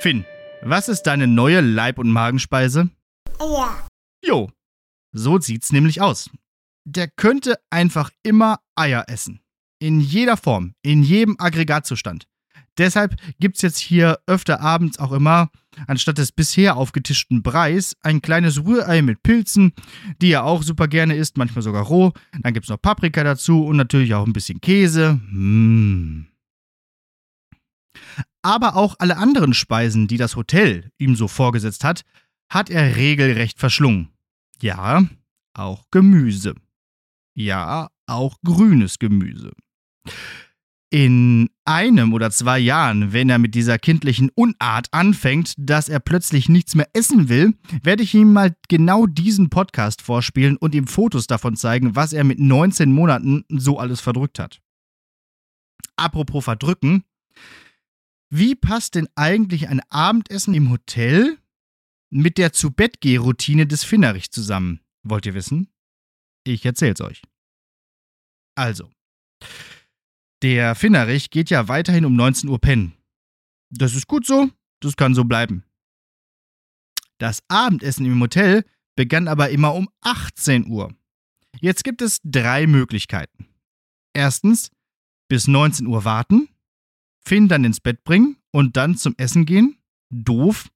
Finn, 0.00 0.24
was 0.62 0.88
ist 0.88 1.02
deine 1.02 1.26
neue 1.26 1.60
Leib- 1.60 1.98
und 1.98 2.12
Magenspeise? 2.12 2.88
Ja. 3.40 3.84
Jo, 4.24 4.48
so 5.12 5.40
sieht's 5.40 5.72
nämlich 5.72 6.00
aus. 6.00 6.30
Der 6.84 7.08
könnte 7.08 7.56
einfach 7.68 8.10
immer 8.22 8.60
Eier 8.76 9.06
essen. 9.08 9.40
In 9.80 9.98
jeder 10.00 10.36
Form, 10.36 10.74
in 10.82 11.02
jedem 11.02 11.34
Aggregatzustand. 11.40 12.28
Deshalb 12.78 13.16
gibt's 13.40 13.60
jetzt 13.62 13.78
hier 13.78 14.20
öfter 14.28 14.60
abends 14.60 15.00
auch 15.00 15.10
immer, 15.10 15.50
anstatt 15.88 16.18
des 16.18 16.30
bisher 16.30 16.76
aufgetischten 16.76 17.42
Breis, 17.42 17.96
ein 18.02 18.22
kleines 18.22 18.64
Rührei 18.64 19.02
mit 19.02 19.24
Pilzen, 19.24 19.72
die 20.22 20.30
er 20.30 20.44
auch 20.44 20.62
super 20.62 20.86
gerne 20.86 21.16
isst, 21.16 21.36
manchmal 21.36 21.62
sogar 21.62 21.82
roh. 21.82 22.12
Dann 22.40 22.54
gibt's 22.54 22.68
noch 22.68 22.80
Paprika 22.80 23.24
dazu 23.24 23.64
und 23.64 23.76
natürlich 23.76 24.14
auch 24.14 24.24
ein 24.24 24.32
bisschen 24.32 24.60
Käse. 24.60 25.20
Mmh. 25.28 26.27
Aber 28.42 28.76
auch 28.76 28.96
alle 28.98 29.16
anderen 29.16 29.54
Speisen, 29.54 30.08
die 30.08 30.16
das 30.16 30.36
Hotel 30.36 30.90
ihm 30.98 31.16
so 31.16 31.28
vorgesetzt 31.28 31.84
hat, 31.84 32.02
hat 32.48 32.70
er 32.70 32.96
regelrecht 32.96 33.58
verschlungen. 33.58 34.08
Ja, 34.60 35.04
auch 35.54 35.84
Gemüse. 35.90 36.54
Ja, 37.34 37.90
auch 38.06 38.36
grünes 38.44 38.98
Gemüse. 38.98 39.52
In 40.90 41.50
einem 41.66 42.14
oder 42.14 42.30
zwei 42.30 42.58
Jahren, 42.58 43.12
wenn 43.12 43.28
er 43.28 43.38
mit 43.38 43.54
dieser 43.54 43.78
kindlichen 43.78 44.30
Unart 44.34 44.88
anfängt, 44.90 45.52
dass 45.58 45.90
er 45.90 46.00
plötzlich 46.00 46.48
nichts 46.48 46.74
mehr 46.74 46.88
essen 46.94 47.28
will, 47.28 47.52
werde 47.82 48.02
ich 48.02 48.14
ihm 48.14 48.32
mal 48.32 48.56
genau 48.68 49.06
diesen 49.06 49.50
Podcast 49.50 50.00
vorspielen 50.00 50.56
und 50.56 50.74
ihm 50.74 50.86
Fotos 50.86 51.26
davon 51.26 51.56
zeigen, 51.56 51.94
was 51.94 52.14
er 52.14 52.24
mit 52.24 52.40
19 52.40 52.90
Monaten 52.90 53.44
so 53.50 53.78
alles 53.78 54.00
verdrückt 54.00 54.38
hat. 54.38 54.60
Apropos 55.96 56.44
verdrücken, 56.44 57.04
wie 58.30 58.54
passt 58.54 58.94
denn 58.94 59.08
eigentlich 59.14 59.68
ein 59.68 59.80
Abendessen 59.90 60.54
im 60.54 60.70
Hotel 60.70 61.38
mit 62.10 62.38
der 62.38 62.52
Zu-Bett-Geh-Routine 62.52 63.66
des 63.66 63.84
Finnerich 63.84 64.30
zusammen? 64.30 64.80
Wollt 65.02 65.26
ihr 65.26 65.34
wissen? 65.34 65.68
Ich 66.44 66.64
erzähl's 66.64 67.00
euch. 67.00 67.22
Also, 68.54 68.90
der 70.42 70.74
Finnerich 70.74 71.30
geht 71.30 71.50
ja 71.50 71.68
weiterhin 71.68 72.04
um 72.04 72.16
19 72.16 72.48
Uhr 72.48 72.60
pennen. 72.60 72.94
Das 73.70 73.94
ist 73.94 74.06
gut 74.06 74.26
so, 74.26 74.50
das 74.80 74.96
kann 74.96 75.14
so 75.14 75.24
bleiben. 75.24 75.64
Das 77.18 77.42
Abendessen 77.48 78.06
im 78.06 78.20
Hotel 78.20 78.64
begann 78.96 79.28
aber 79.28 79.50
immer 79.50 79.74
um 79.74 79.88
18 80.02 80.66
Uhr. 80.68 80.94
Jetzt 81.60 81.82
gibt 81.84 82.02
es 82.02 82.20
drei 82.24 82.66
Möglichkeiten. 82.66 83.48
Erstens, 84.12 84.70
bis 85.28 85.48
19 85.48 85.86
Uhr 85.86 86.04
warten, 86.04 86.48
Finn 87.24 87.48
dann 87.48 87.64
ins 87.64 87.80
Bett 87.80 88.04
bringen 88.04 88.36
und 88.50 88.76
dann 88.76 88.96
zum 88.96 89.14
Essen 89.16 89.46
gehen. 89.46 89.78
Doof, 90.10 90.68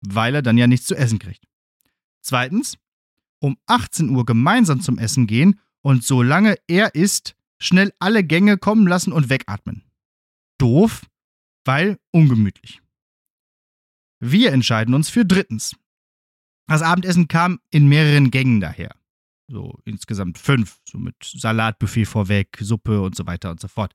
weil 0.00 0.34
er 0.34 0.42
dann 0.42 0.58
ja 0.58 0.66
nichts 0.66 0.86
zu 0.86 0.96
essen 0.96 1.18
kriegt. 1.18 1.44
Zweitens, 2.20 2.76
um 3.40 3.56
18 3.66 4.10
Uhr 4.10 4.24
gemeinsam 4.24 4.80
zum 4.80 4.98
Essen 4.98 5.26
gehen 5.26 5.60
und 5.82 6.04
solange 6.04 6.56
er 6.66 6.94
isst, 6.94 7.36
schnell 7.58 7.92
alle 7.98 8.24
Gänge 8.24 8.58
kommen 8.58 8.86
lassen 8.86 9.12
und 9.12 9.30
wegatmen. 9.30 9.84
Doof, 10.58 11.06
weil 11.64 11.98
ungemütlich. 12.10 12.80
Wir 14.20 14.52
entscheiden 14.52 14.94
uns 14.94 15.08
für 15.08 15.24
drittens. 15.24 15.76
Das 16.66 16.82
Abendessen 16.82 17.28
kam 17.28 17.60
in 17.70 17.88
mehreren 17.88 18.30
Gängen 18.30 18.60
daher. 18.60 18.94
So 19.48 19.78
insgesamt 19.84 20.36
fünf, 20.38 20.80
so 20.84 20.98
mit 20.98 21.16
Salatbuffet 21.22 22.04
vorweg, 22.04 22.58
Suppe 22.60 23.00
und 23.00 23.16
so 23.16 23.26
weiter 23.26 23.50
und 23.50 23.60
so 23.60 23.68
fort. 23.68 23.94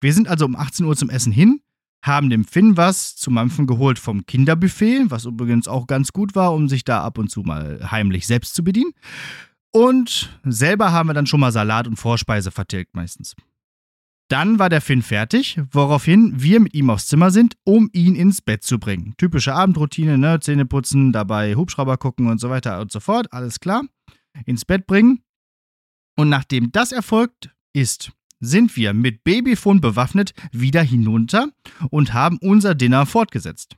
Wir 0.00 0.12
sind 0.12 0.28
also 0.28 0.44
um 0.44 0.56
18 0.56 0.86
Uhr 0.86 0.96
zum 0.96 1.10
Essen 1.10 1.32
hin, 1.32 1.60
haben 2.02 2.30
dem 2.30 2.44
Finn 2.44 2.76
was 2.76 3.16
zu 3.16 3.30
Mampfen 3.30 3.66
geholt 3.66 3.98
vom 3.98 4.24
Kinderbuffet, 4.24 5.10
was 5.10 5.26
übrigens 5.26 5.68
auch 5.68 5.86
ganz 5.86 6.12
gut 6.12 6.34
war, 6.34 6.54
um 6.54 6.68
sich 6.68 6.84
da 6.84 7.02
ab 7.02 7.18
und 7.18 7.30
zu 7.30 7.42
mal 7.42 7.90
heimlich 7.90 8.26
selbst 8.26 8.54
zu 8.54 8.64
bedienen. 8.64 8.92
Und 9.72 10.40
selber 10.44 10.92
haben 10.92 11.08
wir 11.08 11.14
dann 11.14 11.26
schon 11.26 11.40
mal 11.40 11.52
Salat 11.52 11.86
und 11.86 11.96
Vorspeise 11.96 12.50
vertilgt 12.50 12.96
meistens. 12.96 13.36
Dann 14.28 14.60
war 14.60 14.68
der 14.68 14.80
Finn 14.80 15.02
fertig, 15.02 15.60
woraufhin 15.72 16.40
wir 16.40 16.60
mit 16.60 16.72
ihm 16.74 16.88
aufs 16.88 17.08
Zimmer 17.08 17.32
sind, 17.32 17.56
um 17.64 17.90
ihn 17.92 18.14
ins 18.14 18.40
Bett 18.40 18.62
zu 18.62 18.78
bringen. 18.78 19.14
Typische 19.18 19.54
Abendroutine, 19.54 20.18
ne? 20.18 20.38
Zähne 20.38 20.66
putzen, 20.66 21.10
dabei 21.10 21.56
Hubschrauber 21.56 21.96
gucken 21.96 22.28
und 22.28 22.38
so 22.38 22.48
weiter 22.48 22.80
und 22.80 22.92
so 22.92 23.00
fort. 23.00 23.32
Alles 23.32 23.58
klar. 23.58 23.82
Ins 24.46 24.64
Bett 24.64 24.86
bringen. 24.86 25.24
Und 26.16 26.28
nachdem 26.28 26.70
das 26.70 26.92
erfolgt 26.92 27.50
ist, 27.72 28.12
sind 28.40 28.74
wir 28.76 28.94
mit 28.94 29.22
Babyphone 29.22 29.80
bewaffnet 29.80 30.34
wieder 30.50 30.82
hinunter 30.82 31.50
und 31.90 32.12
haben 32.12 32.38
unser 32.38 32.74
Dinner 32.74 33.06
fortgesetzt. 33.06 33.76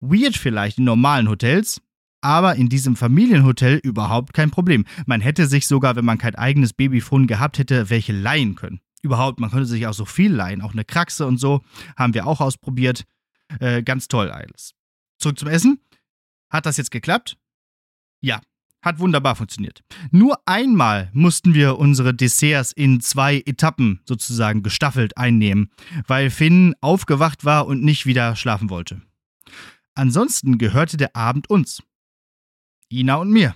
Weird 0.00 0.36
vielleicht 0.36 0.78
in 0.78 0.84
normalen 0.84 1.28
Hotels, 1.28 1.82
aber 2.20 2.54
in 2.56 2.68
diesem 2.68 2.96
Familienhotel 2.96 3.80
überhaupt 3.82 4.32
kein 4.32 4.50
Problem. 4.50 4.86
Man 5.06 5.20
hätte 5.20 5.46
sich 5.46 5.66
sogar, 5.66 5.96
wenn 5.96 6.04
man 6.04 6.18
kein 6.18 6.34
eigenes 6.34 6.72
Babyphone 6.72 7.26
gehabt 7.26 7.58
hätte, 7.58 7.90
welche 7.90 8.12
leihen 8.12 8.54
können. 8.54 8.80
Überhaupt, 9.02 9.40
man 9.40 9.50
könnte 9.50 9.66
sich 9.66 9.86
auch 9.86 9.92
so 9.92 10.06
viel 10.06 10.32
leihen, 10.32 10.62
auch 10.62 10.72
eine 10.72 10.84
Kraxe 10.84 11.26
und 11.26 11.38
so, 11.38 11.62
haben 11.96 12.14
wir 12.14 12.26
auch 12.26 12.40
ausprobiert. 12.40 13.04
Äh, 13.60 13.82
ganz 13.82 14.08
toll 14.08 14.30
alles. 14.30 14.72
Zurück 15.18 15.38
zum 15.38 15.48
Essen. 15.48 15.80
Hat 16.48 16.66
das 16.66 16.76
jetzt 16.76 16.90
geklappt? 16.90 17.36
Ja, 18.22 18.40
hat 18.84 18.98
wunderbar 18.98 19.34
funktioniert. 19.34 19.82
Nur 20.10 20.38
einmal 20.46 21.10
mussten 21.12 21.54
wir 21.54 21.78
unsere 21.78 22.14
Desserts 22.14 22.72
in 22.72 23.00
zwei 23.00 23.42
Etappen 23.46 24.00
sozusagen 24.04 24.62
gestaffelt 24.62 25.16
einnehmen, 25.16 25.70
weil 26.06 26.30
Finn 26.30 26.74
aufgewacht 26.80 27.44
war 27.44 27.66
und 27.66 27.82
nicht 27.82 28.06
wieder 28.06 28.36
schlafen 28.36 28.70
wollte. 28.70 29.02
Ansonsten 29.94 30.58
gehörte 30.58 30.96
der 30.96 31.16
Abend 31.16 31.48
uns. 31.48 31.82
Ina 32.92 33.16
und 33.16 33.30
mir. 33.30 33.54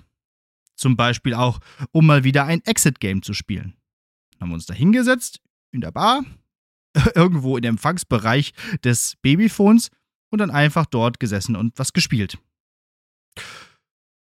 Zum 0.77 0.97
Beispiel 0.97 1.35
auch, 1.35 1.59
um 1.93 2.07
mal 2.07 2.25
wieder 2.25 2.45
ein 2.45 2.65
Exit-Game 2.65 3.23
zu 3.23 3.35
spielen. 3.35 3.75
Haben 4.41 4.51
wir 4.51 4.55
uns 4.55 4.67
da 4.67 4.75
hingesetzt, 4.75 5.41
in 5.73 5.81
der 5.81 5.91
Bar, 5.91 6.25
irgendwo 7.15 7.57
im 7.57 7.65
Empfangsbereich 7.65 8.53
des 8.85 9.17
Babyphones 9.21 9.91
und 10.31 10.39
dann 10.39 10.51
einfach 10.51 10.87
dort 10.87 11.21
gesessen 11.21 11.57
und 11.57 11.79
was 11.79 11.93
gespielt. 11.93 12.39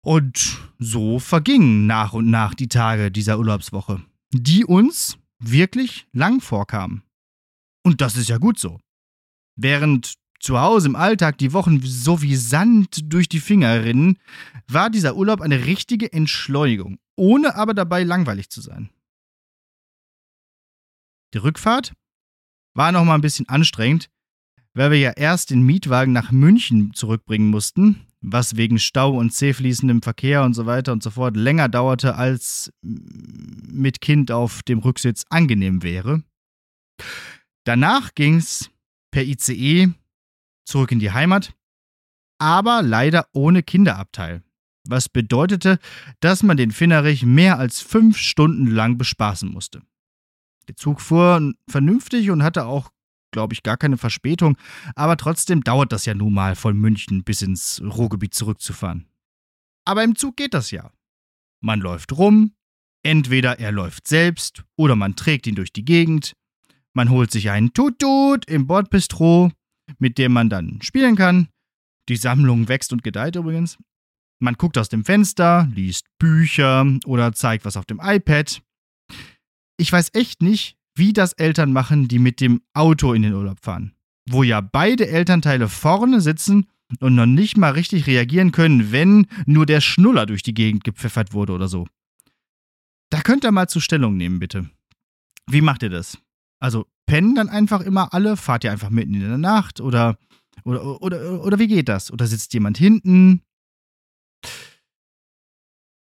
Und 0.04 0.58
so 0.78 1.18
vergingen 1.18 1.86
nach 1.86 2.12
und 2.12 2.28
nach 2.30 2.54
die 2.54 2.68
Tage 2.68 3.10
dieser 3.10 3.38
Urlaubswoche, 3.38 4.04
die 4.32 4.66
uns 4.66 5.16
wirklich 5.38 6.06
lang 6.12 6.42
vorkamen. 6.42 7.02
Und 7.82 8.02
das 8.02 8.16
ist 8.16 8.28
ja 8.28 8.36
gut 8.36 8.58
so. 8.58 8.78
Während 9.56 10.14
zu 10.40 10.60
Hause 10.60 10.88
im 10.88 10.96
Alltag 10.96 11.38
die 11.38 11.54
Wochen 11.54 11.80
so 11.80 12.20
wie 12.20 12.36
Sand 12.36 13.10
durch 13.10 13.30
die 13.30 13.40
Finger 13.40 13.82
rinnen, 13.82 14.18
war 14.68 14.90
dieser 14.90 15.16
Urlaub 15.16 15.40
eine 15.40 15.64
richtige 15.64 16.12
Entschleunigung, 16.12 16.98
ohne 17.16 17.54
aber 17.54 17.72
dabei 17.72 18.02
langweilig 18.02 18.50
zu 18.50 18.60
sein. 18.60 18.90
Die 21.32 21.38
Rückfahrt 21.38 21.94
war 22.74 22.92
noch 22.92 23.04
mal 23.04 23.14
ein 23.14 23.22
bisschen 23.22 23.48
anstrengend, 23.48 24.10
weil 24.74 24.90
wir 24.90 24.98
ja 24.98 25.12
erst 25.12 25.48
den 25.48 25.62
Mietwagen 25.62 26.12
nach 26.12 26.30
München 26.30 26.92
zurückbringen 26.92 27.48
mussten, 27.48 28.06
was 28.26 28.56
wegen 28.56 28.78
Stau 28.78 29.18
und 29.18 29.30
zähfließendem 29.30 30.00
Verkehr 30.00 30.44
und 30.44 30.54
so 30.54 30.64
weiter 30.64 30.92
und 30.92 31.02
so 31.02 31.10
fort 31.10 31.36
länger 31.36 31.68
dauerte, 31.68 32.14
als 32.14 32.72
mit 32.82 34.00
Kind 34.00 34.30
auf 34.30 34.62
dem 34.62 34.78
Rücksitz 34.78 35.24
angenehm 35.28 35.82
wäre. 35.82 36.22
Danach 37.64 38.14
ging's 38.14 38.70
per 39.10 39.24
ICE 39.24 39.92
zurück 40.64 40.90
in 40.92 41.00
die 41.00 41.12
Heimat, 41.12 41.54
aber 42.38 42.82
leider 42.82 43.28
ohne 43.32 43.62
Kinderabteil, 43.62 44.42
was 44.88 45.08
bedeutete, 45.08 45.78
dass 46.20 46.42
man 46.42 46.56
den 46.56 46.70
Finnerich 46.70 47.24
mehr 47.24 47.58
als 47.58 47.80
fünf 47.80 48.16
Stunden 48.16 48.66
lang 48.66 48.96
bespaßen 48.96 49.50
musste. 49.50 49.82
Der 50.68 50.76
Zug 50.76 51.02
fuhr 51.02 51.52
vernünftig 51.68 52.30
und 52.30 52.42
hatte 52.42 52.64
auch 52.64 52.90
glaube 53.34 53.52
ich, 53.52 53.62
gar 53.62 53.76
keine 53.76 53.98
Verspätung, 53.98 54.56
aber 54.94 55.18
trotzdem 55.18 55.62
dauert 55.62 55.92
das 55.92 56.06
ja 56.06 56.14
nun 56.14 56.32
mal 56.32 56.54
von 56.54 56.78
München 56.78 57.24
bis 57.24 57.42
ins 57.42 57.82
Ruhrgebiet 57.82 58.32
zurückzufahren. 58.32 59.06
Aber 59.84 60.02
im 60.02 60.16
Zug 60.16 60.36
geht 60.36 60.54
das 60.54 60.70
ja. 60.70 60.90
Man 61.60 61.80
läuft 61.80 62.12
rum, 62.12 62.54
entweder 63.02 63.58
er 63.58 63.72
läuft 63.72 64.08
selbst 64.08 64.64
oder 64.76 64.96
man 64.96 65.16
trägt 65.16 65.46
ihn 65.46 65.56
durch 65.56 65.72
die 65.72 65.84
Gegend, 65.84 66.32
man 66.94 67.10
holt 67.10 67.32
sich 67.32 67.50
einen 67.50 67.72
Tutut 67.74 68.48
im 68.48 68.66
Bordbistro, 68.68 69.50
mit 69.98 70.16
dem 70.16 70.32
man 70.32 70.48
dann 70.48 70.80
spielen 70.80 71.16
kann. 71.16 71.48
Die 72.08 72.16
Sammlung 72.16 72.68
wächst 72.68 72.92
und 72.92 73.02
gedeiht 73.02 73.34
übrigens. 73.34 73.78
Man 74.40 74.54
guckt 74.54 74.78
aus 74.78 74.88
dem 74.88 75.04
Fenster, 75.04 75.68
liest 75.74 76.06
Bücher 76.18 76.86
oder 77.04 77.32
zeigt 77.32 77.64
was 77.64 77.76
auf 77.76 77.86
dem 77.86 78.00
iPad. 78.00 78.62
ich 79.76 79.90
weiß 79.90 80.10
echt 80.12 80.40
nicht, 80.40 80.76
wie 80.94 81.12
das 81.12 81.32
Eltern 81.32 81.72
machen, 81.72 82.08
die 82.08 82.18
mit 82.18 82.40
dem 82.40 82.62
Auto 82.72 83.12
in 83.12 83.22
den 83.22 83.34
Urlaub 83.34 83.58
fahren. 83.60 83.94
Wo 84.28 84.42
ja 84.42 84.60
beide 84.60 85.08
Elternteile 85.08 85.68
vorne 85.68 86.20
sitzen 86.20 86.66
und 87.00 87.14
noch 87.14 87.26
nicht 87.26 87.56
mal 87.56 87.72
richtig 87.72 88.06
reagieren 88.06 88.52
können, 88.52 88.92
wenn 88.92 89.26
nur 89.46 89.66
der 89.66 89.80
Schnuller 89.80 90.26
durch 90.26 90.42
die 90.42 90.54
Gegend 90.54 90.84
gepfeffert 90.84 91.32
wurde 91.32 91.52
oder 91.52 91.68
so. 91.68 91.86
Da 93.10 93.20
könnt 93.20 93.44
ihr 93.44 93.52
mal 93.52 93.68
zur 93.68 93.82
Stellung 93.82 94.16
nehmen, 94.16 94.38
bitte. 94.38 94.70
Wie 95.50 95.60
macht 95.60 95.82
ihr 95.82 95.90
das? 95.90 96.18
Also 96.60 96.86
pennen 97.06 97.34
dann 97.34 97.48
einfach 97.48 97.80
immer 97.80 98.14
alle? 98.14 98.36
Fahrt 98.36 98.64
ihr 98.64 98.72
einfach 98.72 98.90
mitten 98.90 99.14
in 99.14 99.20
der 99.20 99.38
Nacht? 99.38 99.80
Oder, 99.80 100.16
oder, 100.64 101.02
oder, 101.02 101.44
oder 101.44 101.58
wie 101.58 101.66
geht 101.66 101.88
das? 101.88 102.10
Oder 102.10 102.26
sitzt 102.26 102.54
jemand 102.54 102.78
hinten? 102.78 103.42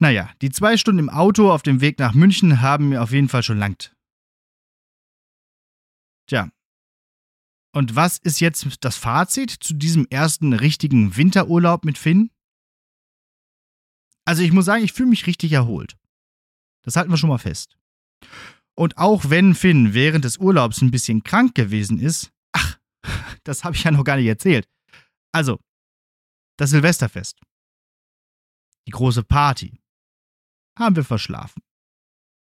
Naja, 0.01 0.31
die 0.41 0.51
zwei 0.51 0.77
Stunden 0.77 1.01
im 1.01 1.11
Auto 1.11 1.51
auf 1.51 1.63
dem 1.63 1.81
Weg 1.81 1.99
nach 1.99 2.15
München 2.15 2.61
haben 2.61 2.91
mir 2.91 3.03
auf 3.03 3.13
jeden 3.13 3.29
Fall 3.29 3.43
schon 3.43 3.59
langt. 3.59 3.95
Tja. 6.29 6.51
Und 7.75 7.97
was 7.97 8.19
ist 8.19 8.41
jetzt 8.41 8.67
das 8.81 8.97
Fazit 8.97 9.51
zu 9.51 9.75
diesem 9.75 10.07
ersten 10.09 10.53
richtigen 10.53 11.17
Winterurlaub 11.17 11.85
mit 11.85 11.99
Finn? 11.99 12.31
Also 14.25 14.43
ich 14.43 14.53
muss 14.53 14.67
sagen, 14.67 14.85
ich 14.85 14.93
fühle 14.93 15.09
mich 15.09 15.27
richtig 15.27 15.53
erholt. 15.53 15.97
Das 16.83 16.97
halten 16.97 17.11
wir 17.11 17.17
schon 17.17 17.31
mal 17.31 17.39
fest. 17.39 17.77
Und 18.75 18.97
auch 18.99 19.31
wenn 19.31 19.55
Finn 19.55 19.95
während 19.95 20.25
des 20.25 20.39
Urlaubs 20.39 20.83
ein 20.83 20.91
bisschen 20.91 21.25
krank 21.25 21.55
gewesen 21.55 21.99
ist, 21.99 22.31
ach, 22.53 22.79
das 23.45 23.65
habe 23.65 23.75
ich 23.75 23.85
ja 23.85 23.91
noch 23.91 24.05
gar 24.05 24.17
nicht 24.17 24.27
erzählt. 24.27 24.69
Also, 25.33 25.59
das 26.59 26.71
Silvesterfest. 26.71 27.41
Die 28.87 28.93
große 28.93 29.23
Party 29.23 29.81
haben 30.79 30.97
wir 30.97 31.05
verschlafen. 31.05 31.63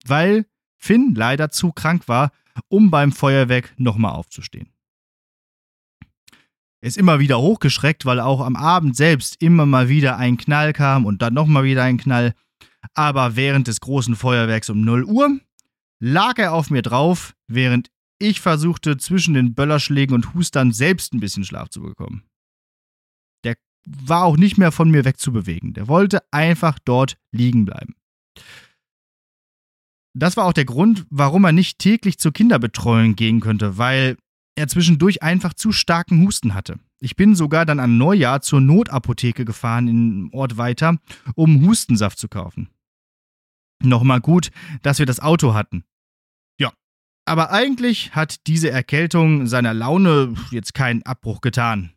Weil 0.04 0.46
Finn 0.78 1.14
leider 1.14 1.50
zu 1.50 1.72
krank 1.72 2.08
war, 2.08 2.32
um 2.68 2.90
beim 2.90 3.12
Feuerwerk 3.12 3.72
nochmal 3.76 4.12
aufzustehen. 4.12 4.72
Er 6.80 6.88
ist 6.88 6.96
immer 6.96 7.18
wieder 7.18 7.40
hochgeschreckt, 7.40 8.06
weil 8.06 8.20
auch 8.20 8.40
am 8.40 8.54
Abend 8.54 8.96
selbst 8.96 9.42
immer 9.42 9.66
mal 9.66 9.88
wieder 9.88 10.16
ein 10.16 10.36
Knall 10.36 10.72
kam 10.72 11.06
und 11.06 11.22
dann 11.22 11.34
nochmal 11.34 11.64
wieder 11.64 11.82
ein 11.82 11.98
Knall. 11.98 12.34
Aber 12.94 13.34
während 13.36 13.66
des 13.66 13.80
großen 13.80 14.14
Feuerwerks 14.14 14.70
um 14.70 14.82
0 14.82 15.04
Uhr 15.04 15.40
lag 16.00 16.38
er 16.38 16.52
auf 16.52 16.70
mir 16.70 16.82
drauf, 16.82 17.34
während 17.48 17.90
ich 18.20 18.40
versuchte, 18.40 18.96
zwischen 18.96 19.34
den 19.34 19.54
Böllerschlägen 19.54 20.14
und 20.14 20.34
Hustern 20.34 20.72
selbst 20.72 21.12
ein 21.12 21.20
bisschen 21.20 21.44
Schlaf 21.44 21.68
zu 21.68 21.80
bekommen. 21.80 22.24
Der 23.44 23.56
war 23.86 24.24
auch 24.24 24.36
nicht 24.36 24.58
mehr 24.58 24.72
von 24.72 24.90
mir 24.90 25.04
wegzubewegen. 25.04 25.74
Der 25.74 25.88
wollte 25.88 26.22
einfach 26.32 26.78
dort 26.84 27.16
liegen 27.32 27.64
bleiben. 27.64 27.94
Das 30.18 30.36
war 30.36 30.46
auch 30.46 30.52
der 30.52 30.64
Grund, 30.64 31.06
warum 31.10 31.44
er 31.44 31.52
nicht 31.52 31.78
täglich 31.78 32.18
zur 32.18 32.32
Kinderbetreuung 32.32 33.14
gehen 33.14 33.38
könnte, 33.38 33.78
weil 33.78 34.16
er 34.56 34.66
zwischendurch 34.66 35.22
einfach 35.22 35.54
zu 35.54 35.70
starken 35.70 36.26
Husten 36.26 36.54
hatte. 36.54 36.80
Ich 36.98 37.14
bin 37.14 37.36
sogar 37.36 37.64
dann 37.64 37.78
an 37.78 37.98
Neujahr 37.98 38.40
zur 38.40 38.60
Notapotheke 38.60 39.44
gefahren 39.44 39.86
im 39.86 40.30
Ort 40.32 40.56
weiter, 40.56 40.96
um 41.36 41.64
Hustensaft 41.64 42.18
zu 42.18 42.26
kaufen. 42.26 42.68
Nochmal 43.80 44.20
gut, 44.20 44.50
dass 44.82 44.98
wir 44.98 45.06
das 45.06 45.20
Auto 45.20 45.54
hatten. 45.54 45.84
Ja, 46.58 46.72
aber 47.24 47.52
eigentlich 47.52 48.16
hat 48.16 48.48
diese 48.48 48.70
Erkältung 48.70 49.46
seiner 49.46 49.72
Laune 49.72 50.34
jetzt 50.50 50.74
keinen 50.74 51.04
Abbruch 51.04 51.40
getan. 51.40 51.92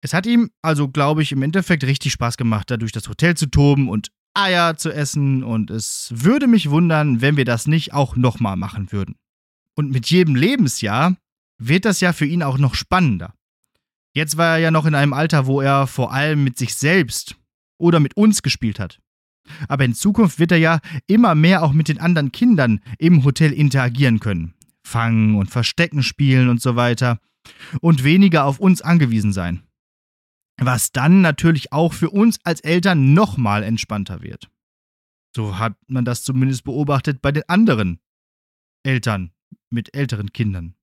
Es 0.00 0.14
hat 0.14 0.24
ihm 0.24 0.50
also, 0.62 0.88
glaube 0.88 1.22
ich, 1.22 1.32
im 1.32 1.42
Endeffekt 1.42 1.84
richtig 1.84 2.12
Spaß 2.12 2.38
gemacht, 2.38 2.70
da 2.70 2.78
durch 2.78 2.92
das 2.92 3.08
Hotel 3.10 3.36
zu 3.36 3.50
toben 3.50 3.90
und 3.90 4.10
Eier 4.38 4.76
zu 4.76 4.92
essen 4.92 5.42
und 5.42 5.70
es 5.70 6.12
würde 6.14 6.46
mich 6.46 6.70
wundern, 6.70 7.20
wenn 7.20 7.36
wir 7.36 7.44
das 7.44 7.66
nicht 7.66 7.92
auch 7.92 8.16
nochmal 8.16 8.56
machen 8.56 8.92
würden. 8.92 9.16
Und 9.74 9.90
mit 9.90 10.10
jedem 10.10 10.34
Lebensjahr 10.34 11.16
wird 11.58 11.84
das 11.84 12.00
ja 12.00 12.12
für 12.12 12.26
ihn 12.26 12.42
auch 12.42 12.58
noch 12.58 12.74
spannender. 12.74 13.34
Jetzt 14.12 14.36
war 14.36 14.54
er 14.54 14.58
ja 14.58 14.70
noch 14.70 14.86
in 14.86 14.94
einem 14.94 15.12
Alter, 15.12 15.46
wo 15.46 15.60
er 15.60 15.86
vor 15.86 16.12
allem 16.12 16.44
mit 16.44 16.56
sich 16.56 16.74
selbst 16.74 17.36
oder 17.78 18.00
mit 18.00 18.16
uns 18.16 18.42
gespielt 18.42 18.78
hat. 18.78 19.00
Aber 19.66 19.84
in 19.84 19.94
Zukunft 19.94 20.38
wird 20.38 20.52
er 20.52 20.58
ja 20.58 20.80
immer 21.06 21.34
mehr 21.34 21.62
auch 21.62 21.72
mit 21.72 21.88
den 21.88 22.00
anderen 22.00 22.32
Kindern 22.32 22.80
im 22.98 23.24
Hotel 23.24 23.52
interagieren 23.52 24.20
können. 24.20 24.54
Fangen 24.82 25.36
und 25.36 25.50
Verstecken 25.50 26.02
spielen 26.02 26.48
und 26.48 26.60
so 26.60 26.76
weiter. 26.76 27.18
Und 27.80 28.04
weniger 28.04 28.44
auf 28.44 28.58
uns 28.58 28.82
angewiesen 28.82 29.32
sein 29.32 29.67
was 30.58 30.92
dann 30.92 31.20
natürlich 31.20 31.72
auch 31.72 31.92
für 31.92 32.10
uns 32.10 32.38
als 32.44 32.60
Eltern 32.60 33.14
nochmal 33.14 33.62
entspannter 33.62 34.22
wird. 34.22 34.50
So 35.34 35.58
hat 35.58 35.76
man 35.86 36.04
das 36.04 36.24
zumindest 36.24 36.64
beobachtet 36.64 37.22
bei 37.22 37.32
den 37.32 37.48
anderen 37.48 38.00
Eltern 38.82 39.32
mit 39.70 39.94
älteren 39.94 40.32
Kindern. 40.32 40.74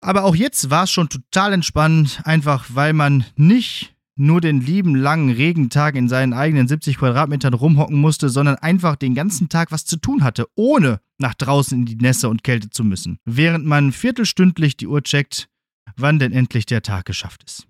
Aber 0.00 0.24
auch 0.24 0.34
jetzt 0.34 0.70
war 0.70 0.84
es 0.84 0.90
schon 0.90 1.08
total 1.08 1.52
entspannt, 1.52 2.22
einfach 2.24 2.66
weil 2.70 2.92
man 2.92 3.24
nicht 3.36 3.94
nur 4.16 4.40
den 4.40 4.60
lieben 4.60 4.94
langen 4.94 5.30
Regentag 5.30 5.94
in 5.94 6.08
seinen 6.08 6.32
eigenen 6.32 6.68
70 6.68 6.98
Quadratmetern 6.98 7.54
rumhocken 7.54 7.98
musste, 7.98 8.28
sondern 8.28 8.56
einfach 8.56 8.96
den 8.96 9.14
ganzen 9.14 9.48
Tag 9.48 9.72
was 9.72 9.84
zu 9.84 9.96
tun 9.96 10.22
hatte, 10.22 10.46
ohne 10.54 11.00
nach 11.18 11.34
draußen 11.34 11.78
in 11.78 11.86
die 11.86 11.96
Nässe 11.96 12.28
und 12.28 12.44
Kälte 12.44 12.68
zu 12.68 12.84
müssen, 12.84 13.18
während 13.24 13.64
man 13.64 13.92
viertelstündlich 13.92 14.76
die 14.76 14.86
Uhr 14.86 15.02
checkt, 15.02 15.48
wann 15.96 16.18
denn 16.18 16.32
endlich 16.32 16.66
der 16.66 16.82
Tag 16.82 17.06
geschafft 17.06 17.44
ist. 17.44 17.66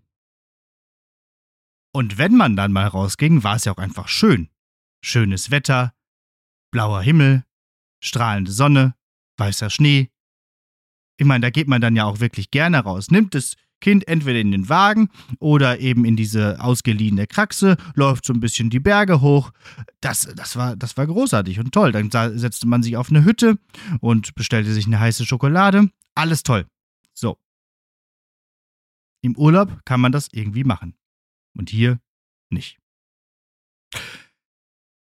Und 1.92 2.16
wenn 2.16 2.36
man 2.36 2.56
dann 2.56 2.72
mal 2.72 2.86
rausging, 2.86 3.44
war 3.44 3.56
es 3.56 3.66
ja 3.66 3.72
auch 3.72 3.78
einfach 3.78 4.08
schön. 4.08 4.48
Schönes 5.04 5.50
Wetter, 5.50 5.92
blauer 6.70 7.02
Himmel, 7.02 7.44
strahlende 8.00 8.50
Sonne, 8.50 8.94
weißer 9.36 9.68
Schnee. 9.68 10.10
Ich 11.18 11.26
meine, 11.26 11.42
da 11.42 11.50
geht 11.50 11.68
man 11.68 11.82
dann 11.82 11.94
ja 11.94 12.04
auch 12.04 12.20
wirklich 12.20 12.50
gerne 12.50 12.78
raus. 12.78 13.10
Nimmt 13.10 13.34
das 13.34 13.56
Kind 13.80 14.08
entweder 14.08 14.38
in 14.38 14.52
den 14.52 14.68
Wagen 14.68 15.10
oder 15.38 15.80
eben 15.80 16.04
in 16.04 16.16
diese 16.16 16.62
ausgeliehene 16.62 17.26
Kraxe, 17.26 17.76
läuft 17.94 18.24
so 18.24 18.32
ein 18.32 18.40
bisschen 18.40 18.70
die 18.70 18.80
Berge 18.80 19.20
hoch. 19.20 19.50
Das, 20.00 20.32
das, 20.34 20.56
war, 20.56 20.76
das 20.76 20.96
war 20.96 21.06
großartig 21.06 21.58
und 21.58 21.72
toll. 21.72 21.92
Dann 21.92 22.10
setzte 22.38 22.66
man 22.66 22.82
sich 22.82 22.96
auf 22.96 23.10
eine 23.10 23.24
Hütte 23.24 23.58
und 24.00 24.34
bestellte 24.34 24.72
sich 24.72 24.86
eine 24.86 25.00
heiße 25.00 25.26
Schokolade. 25.26 25.90
Alles 26.14 26.42
toll. 26.42 26.66
So. 27.12 27.38
Im 29.20 29.36
Urlaub 29.36 29.84
kann 29.84 30.00
man 30.00 30.12
das 30.12 30.28
irgendwie 30.32 30.64
machen 30.64 30.94
und 31.56 31.70
hier 31.70 32.00
nicht. 32.50 32.78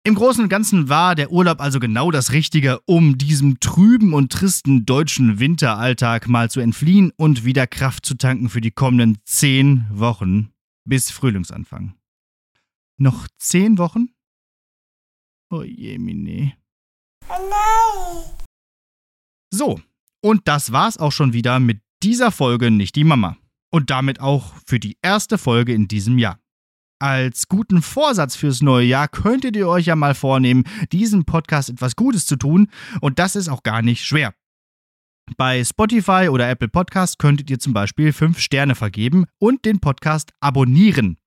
Im 0.07 0.14
Großen 0.14 0.40
und 0.40 0.49
Ganzen 0.49 0.88
war 0.88 1.16
der 1.16 1.33
Urlaub 1.33 1.61
also 1.61 1.81
genau 1.81 2.12
das 2.12 2.31
Richtige, 2.31 2.79
um 2.87 3.18
diesem 3.18 3.59
trüben 3.59 4.14
und 4.14 4.31
tristen 4.31 4.87
deutschen 4.87 5.40
Winteralltag 5.40 6.29
mal 6.29 6.49
zu 6.49 6.61
entfliehen 6.61 7.11
und 7.16 7.44
wieder 7.44 7.66
Kraft 7.66 8.07
zu 8.07 8.14
tanken 8.14 8.49
für 8.49 8.61
die 8.61 8.70
kommenden 8.70 9.18
zehn 9.25 9.85
Wochen 9.90 10.53
bis 10.85 11.11
Frühlingsanfang. 11.11 11.96
Noch 12.99 13.27
zehn 13.38 13.79
Wochen? 13.79 14.11
Oh 15.51 15.64
je, 15.64 15.99
Mine. 15.99 16.53
So, 19.53 19.81
und 20.22 20.46
das 20.46 20.70
war's 20.70 20.99
auch 20.99 21.12
schon 21.12 21.33
wieder 21.33 21.59
mit 21.59 21.81
dieser 22.05 22.31
Folge 22.31 22.70
Nicht 22.70 22.94
die 22.94 23.03
Mama 23.03 23.37
und 23.77 23.91
damit 23.91 24.21
auch 24.21 24.55
für 24.67 24.81
die 24.81 24.97
erste 25.03 25.37
Folge 25.37 25.75
in 25.75 25.87
diesem 25.87 26.17
Jahr. 26.17 26.41
Als 26.99 27.47
guten 27.47 27.83
Vorsatz 27.83 28.35
fürs 28.35 28.62
neue 28.62 28.87
Jahr 28.87 29.07
könntet 29.07 29.55
ihr 29.55 29.69
euch 29.69 29.85
ja 29.85 29.97
mal 29.97 30.15
vornehmen, 30.15 30.65
diesem 30.93 31.27
Podcast 31.27 31.69
etwas 31.69 31.95
Gutes 31.95 32.25
zu 32.25 32.37
tun 32.37 32.69
und 33.03 33.19
das 33.19 33.37
ist 33.37 33.51
auch 33.51 33.62
gar 33.62 33.83
nicht 33.83 34.07
schwer. 34.07 34.33
Bei 35.37 35.62
Spotify 35.62 36.29
oder 36.31 36.49
Apple 36.49 36.69
Podcast 36.69 37.19
könntet 37.19 37.51
ihr 37.51 37.59
zum 37.59 37.75
Beispiel 37.75 38.15
5 38.15 38.39
Sterne 38.39 38.75
vergeben 38.75 39.27
und 39.39 39.67
den 39.67 39.79
Podcast 39.79 40.33
abonnieren. 40.41 41.19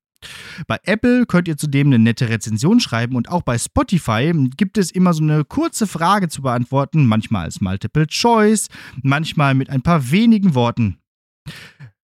Bei 0.65 0.79
Apple 0.85 1.27
könnt 1.27 1.47
ihr 1.47 1.55
zudem 1.55 1.87
eine 1.87 1.99
nette 1.99 2.29
Rezension 2.29 2.79
schreiben 2.79 3.15
und 3.15 3.29
auch 3.29 3.43
bei 3.43 3.59
Spotify 3.59 4.33
gibt 4.57 4.79
es 4.79 4.89
immer 4.89 5.13
so 5.13 5.21
eine 5.21 5.45
kurze 5.45 5.85
Frage 5.85 6.29
zu 6.29 6.41
beantworten, 6.41 7.05
manchmal 7.05 7.43
als 7.43 7.61
Multiple 7.61 8.07
Choice, 8.07 8.69
manchmal 9.03 9.53
mit 9.53 9.69
ein 9.69 9.83
paar 9.83 10.09
wenigen 10.09 10.55
Worten. 10.55 10.97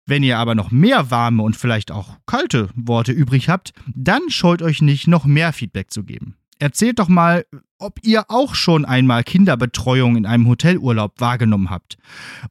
Wenn 0.09 0.23
ihr 0.23 0.39
aber 0.39 0.55
noch 0.55 0.71
mehr 0.71 1.11
warme 1.11 1.43
und 1.43 1.55
vielleicht 1.55 1.93
auch 1.93 2.17
kalte 2.25 2.71
Worte 2.75 3.13
übrig 3.13 3.51
habt, 3.51 3.75
dann 3.95 4.31
scheut 4.31 4.63
euch 4.63 4.81
nicht, 4.81 5.07
noch 5.07 5.27
mehr 5.27 5.53
Feedback 5.53 5.91
zu 5.91 6.03
geben. 6.03 6.35
Erzählt 6.59 6.99
doch 6.99 7.09
mal, 7.09 7.45
ob 7.79 7.99
ihr 8.03 8.31
auch 8.31 8.55
schon 8.55 8.87
einmal 8.87 9.23
Kinderbetreuung 9.23 10.17
in 10.17 10.25
einem 10.25 10.49
Hotelurlaub 10.49 11.21
wahrgenommen 11.21 11.69
habt. 11.69 11.99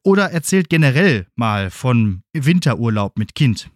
Oder 0.03 0.31
erzählt 0.31 0.69
generell 0.69 1.25
mal 1.35 1.71
von 1.71 2.21
Winterurlaub 2.31 3.17
mit 3.17 3.33
Kind. 3.33 3.71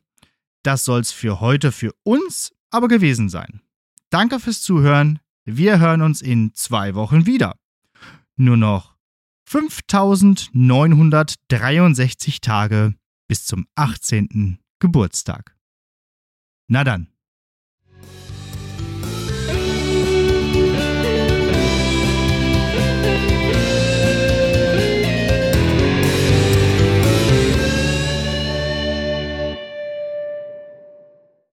Das 0.64 0.86
soll's 0.86 1.12
für 1.12 1.40
heute 1.40 1.72
für 1.72 1.94
uns 2.04 2.52
aber 2.72 2.88
gewesen 2.88 3.30
sein. 3.30 3.62
Danke 4.10 4.40
fürs 4.40 4.62
Zuhören. 4.62 5.20
Wir 5.46 5.80
hören 5.80 6.02
uns 6.02 6.22
in 6.22 6.54
zwei 6.54 6.96
Wochen 6.96 7.26
wieder. 7.26 7.56
Nur 8.36 8.58
noch 8.58 8.93
5963 9.46 12.42
Tage 12.42 12.96
bis 13.28 13.46
zum 13.46 13.68
18. 13.76 14.58
Geburtstag. 14.80 15.56
Na 16.68 16.84
dann. 16.84 17.13